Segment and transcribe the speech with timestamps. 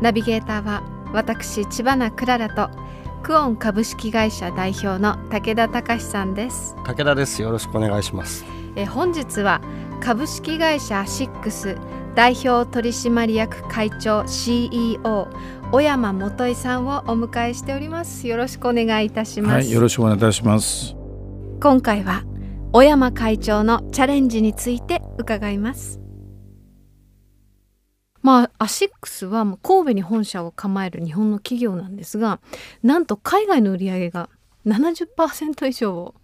[0.00, 2.70] ナビゲーターは私千葉なクララと
[3.22, 6.76] クオン株式会社代表の武田隆さんです。
[6.84, 7.40] 武田です。
[7.40, 8.44] よろしくお願いします。
[8.76, 9.60] え本日は
[10.00, 11.78] 株式会社アシックス
[12.14, 15.28] 代表取締役会長 CEO
[15.72, 18.28] 小山元井さんをお迎えしております。
[18.28, 20.94] よろしくお願いいたします、はい、よろしくお願いいたします。
[21.64, 22.24] 今回は
[22.72, 26.03] 小山会長のチャレンジについて伺います
[28.24, 32.40] まあ、アシックスは神戸に本社を構える日本の企業なんですが
[32.82, 34.30] なんと海外の売り上げが
[34.66, 36.14] 70%以上を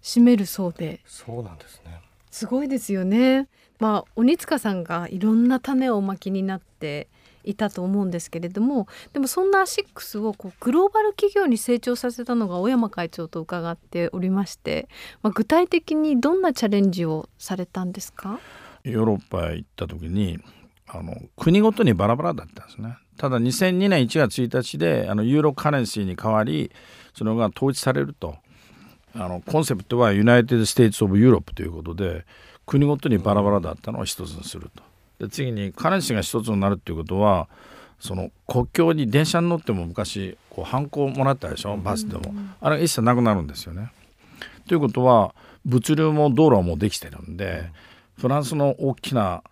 [0.00, 1.00] 占めるそうで。
[1.04, 2.00] そうなんですね。
[2.30, 3.48] すごいですよね。
[3.80, 7.08] まあ鬼塚さんがいろんな種をおまきになって
[7.42, 14.88] いたと思うんですけれどもでもそんなアシックスをこうグローバル企業に成長させたのが尾山会長と伺っておりまして、
[15.22, 18.38] まあ、具体的にどんなチャレンジをされたんですか？
[18.84, 20.38] ヨーロッパへ行った時に
[20.90, 22.96] あの国ごとにバラバラだったんですね。
[23.16, 26.70] ただ2002年1月1日であのユーロ currency に変わり
[27.14, 28.36] それが統一されると
[29.14, 32.24] あのコンセプトは United States of Europe ということで
[32.66, 34.82] 国ごとにバラバラだったのを一つにすると。
[35.18, 37.48] で次に currency が一つになるっていうことは
[37.98, 41.76] その国境に電車に乗っても昔こう判子もらったでしょ？
[41.76, 43.90] バスでも、あれが一切なくなるんですよね。
[44.68, 47.70] ということは物流も道路はもうできてるんで
[48.16, 49.42] フランスの大きな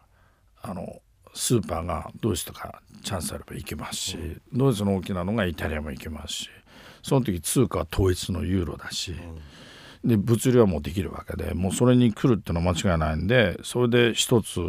[0.62, 1.00] あの
[1.36, 4.18] スーパーがドイツとかチャンスあれば行けますし、
[4.52, 6.50] ドイツの大きなのがイタリアも行けますし
[7.02, 9.14] その時通貨は統一のユーロだし、
[10.02, 14.60] で物流はもうできるわけでもうそれに来るっていうのは間違いないんでそれで一つ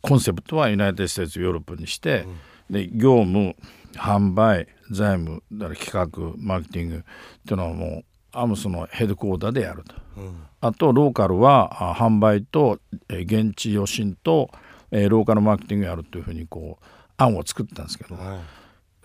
[0.00, 2.26] コンセプトは United States ヨーロッパにして、
[2.70, 3.56] で業務
[3.94, 6.98] 販売財務だから企画マーケティングっ
[7.44, 12.78] ていうのはもうアムスのヘッドクォーターでやると、うん、あとローカルは販売と
[13.08, 14.50] 現地予診と
[14.92, 16.84] えー、ローカルマーケティングやるというふうにこう
[17.16, 18.38] 案を作ったんですけど、はい、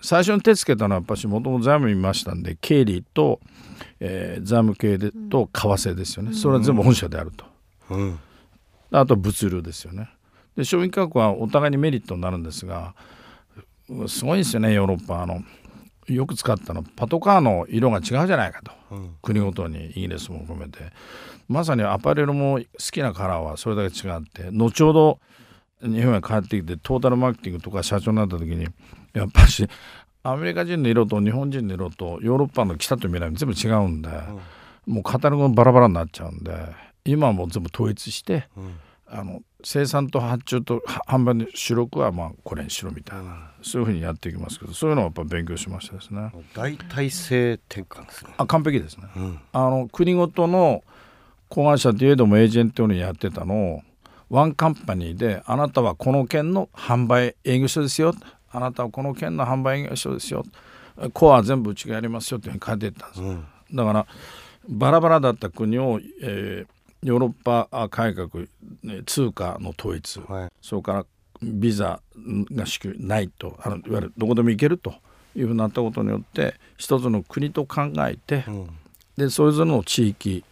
[0.01, 3.39] 最初に手つけたのはやっぱしもともと財務見ましたんで経理と、
[3.99, 7.45] えー、財務系でと為替ですよね、それは全部本社であると、
[7.89, 8.19] うん、
[8.91, 10.09] あと物流ですよね。
[10.55, 12.95] で商品価格はお互いにメリットになるんですが
[14.07, 15.43] すごいですよねヨーロッパあの
[16.07, 20.91] よく使ったのパトカーの色が違うじゃないかと、うん、国ごとにイギリスも含めて。
[21.47, 25.19] まさにアパレルも好きなカラーはそれだけ違って後ほど
[25.81, 28.67] 日本へ帰ってきてトータルマーケティングとか社長になった時に
[29.13, 29.67] やっぱし
[30.23, 36.53] アメリカ人の色と日本人の色とヨーロッパの北と南全部違うんで、うん、もうカタログもバラバラになっちゃうんで
[37.05, 38.75] 今はもう全部統一して、うん、
[39.07, 46.31] あの生産と発注と販売の主力はまあこれにしろみたいな、うん、そういうふうにやっていきますけどそういうのはやっぱ勉強しましたですね。
[46.53, 48.33] 大体性転換ですね。
[48.37, 49.05] あ完璧ですね。
[49.53, 50.83] あの国ごとの
[51.49, 53.81] 子会社といえどもエージェントにやってたのを
[54.29, 58.13] ワンカンパニーであなたはこの県の販売営業所ですよ。
[58.51, 60.43] あなたはこの県の販売営業所ですよ。
[61.13, 64.07] コア全部うちがやりますよって書いてたんです、うん、だから
[64.67, 68.29] バラバラだった国を、えー、ヨーロッパ改革
[69.05, 71.05] 通貨の統一、はい、それから
[71.43, 72.01] ビザ
[72.51, 74.13] が支給ないとあのいわゆる。
[74.17, 74.95] どこでも行けると
[75.35, 78.69] いうふうになったことによって一つの国と考えて、うん、
[79.17, 80.43] でそれぞれの地域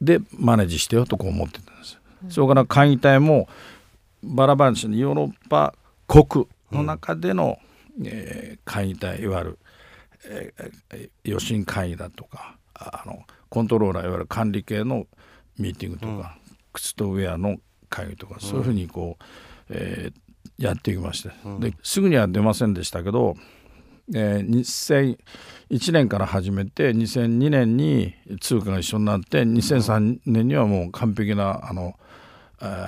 [0.00, 1.98] でマネージしてよとこう思ってたんです。
[2.28, 3.48] それから会議体も
[4.22, 5.74] バラバラにしてヨーロッパ
[6.06, 7.58] 国の中での、
[7.98, 9.58] うん、えー、会議体いわゆる、
[10.26, 15.06] えー、予診会議だとかあのコントローラーいわゆる管理系の
[15.58, 17.56] ミーティングとか、うん、靴とウェアの
[17.88, 19.24] 会議とか、そういうふうにこう、
[19.70, 21.30] えー、やっていきまして、
[21.60, 23.36] ですぐには出ませんでしたけど、
[24.12, 25.16] えー、
[25.70, 31.94] 2001年から始めて2002年に通貨が一緒になって2003年にはもう完璧なあの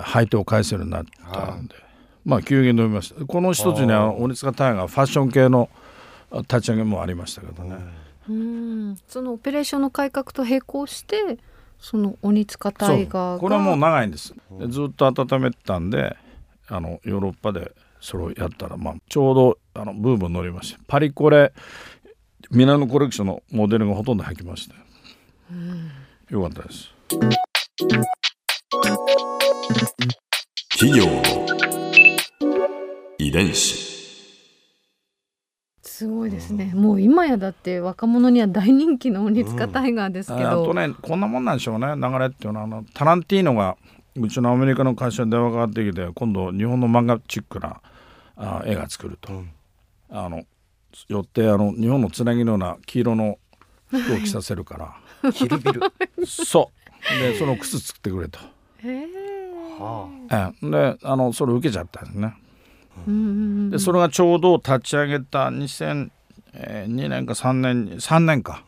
[0.03, 1.75] 配当を返せるようになったんで、
[2.25, 3.25] まあ急激に伸びました。
[3.25, 5.69] この一つには鬼塚タイガーファッション系の
[6.33, 7.77] 立ち上げもありましたけどね。
[8.29, 8.99] うん。
[9.09, 11.39] そのオペレーションの改革と並行して
[11.79, 14.35] その鬼塚タイガーこれはもう長いんです。
[14.69, 16.17] ずっと温めてたんで
[16.69, 20.81] あのヨーロッパでそれをやったら、まあ、ちょうどあのブームに乗りまして。
[20.87, 21.53] パリコレ
[22.51, 24.75] ミラノコレクションのモデルがほとんど履きました
[26.31, 26.93] よかったです
[30.79, 31.23] 企業の
[33.17, 33.87] 遺伝子。
[35.81, 36.71] すごいですね。
[36.75, 41.95] もう今やだって若者には大人気の鬼塚タイガーですけど、あとねこんなもんなんでしょうね。
[41.97, 43.79] 流れっていうのはあのタランティーノが
[44.17, 47.81] うちのアメリカの会社に電話がかかってきて今度日本の漫画チックな
[48.37, 49.51] あ絵が作ると、うん。
[50.11, 50.43] あの
[51.09, 53.39] よってあの日本のつなぎのような黄色の
[53.87, 54.77] 服を着させるか
[55.23, 55.33] ら。
[55.33, 55.81] キルビル。
[56.27, 56.71] そ
[57.17, 57.19] う。
[57.19, 58.39] でその靴作ってくれと。
[58.83, 59.26] へえ
[59.79, 62.35] はええであのそれ受けちゃったんですね。
[63.71, 66.11] でそれがちょうど立ち上げた2002
[67.09, 68.63] 年か3年に3年か。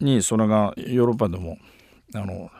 [0.00, 1.58] にそれがヨーロッパでも
[2.14, 2.50] あの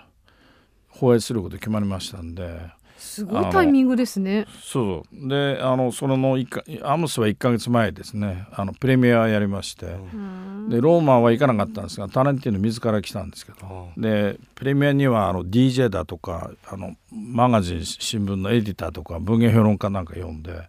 [0.89, 2.59] 放映すること決まりましたんで
[2.99, 4.47] すごいタイミングですね。
[4.63, 8.47] そうであのそれの一かアムスは1か月前ですね。
[8.53, 13.67] あのプレミアやりまして、でローマは行かなかったんですがタランティーノ自ら来たんですけど。
[13.67, 20.69] はでプレミアにはあの DJ だとかあのマガジン新聞のエディターとか文芸評論家なんか呼んで。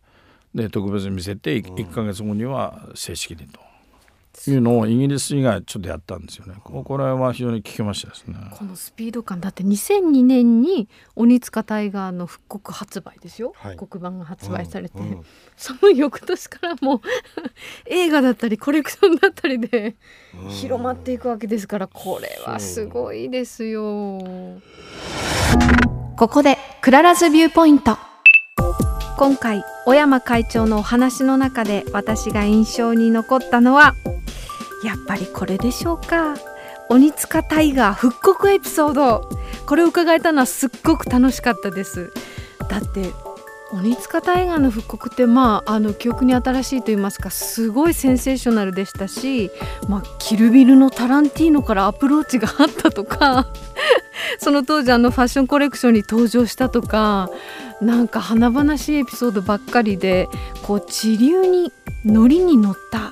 [0.53, 3.59] で特別に見せて1か月後には正式にと
[4.47, 6.55] いうのをイギリス以外ちょっとやったんですよね。
[6.63, 8.35] ここれは非常に聞きましたですね。
[8.57, 9.41] このスピード感。
[9.41, 13.71] だって2002年に鬼塚タイガーの復刻発売ですよ、はい。
[13.73, 15.25] 復刻版が発売されて、うんうん。
[15.57, 17.01] その翌年からもう
[17.87, 19.95] 映画だったりコレクションだったりで
[20.41, 20.49] うん。
[20.49, 24.19] 広まっていくわけですからこれはすごいですよ。
[26.17, 27.97] ここで Clara's Viewpoint
[29.19, 33.93] 今回尾山会長のお話の中で私が印象に残ったのは
[34.81, 36.35] やっぱりこれでしょうか。
[36.87, 39.29] オニツカタイガー復刻エピソード。
[39.65, 42.13] これを伺えたのはすっごく楽しかったです。
[42.69, 43.11] だって
[43.73, 49.51] オニツカタイガーの復刻ってまああの記憶に新しいと言いますかすごいセンセーショナルでしたし、
[49.89, 53.47] まあ、キルビルのタランティーノからアプローチがあったとか
[54.39, 57.29] その当時あのファッションコレクションに登場したとか
[57.81, 60.27] なんか華々しいエピソードばっかりで
[60.63, 61.71] こう地流に
[62.05, 63.11] ノリに乗った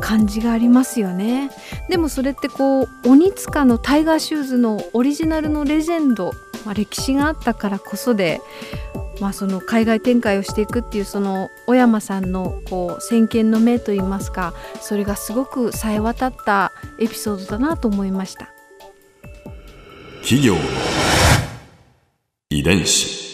[0.00, 1.50] 感じがありますよね
[1.88, 6.32] でもそれってこう鬼塚のタイガーシューズのオリジナルのレジェンド、
[6.64, 8.40] まあ、歴史があったからこそで、
[9.20, 18.54] まあ、その海外展開をしていくっていうその小山さんのこう先見の目といいますかそれがすごく冴え渡ったエピソードだなと思いました。
[20.24, 20.56] 企業
[22.48, 23.33] 遺伝子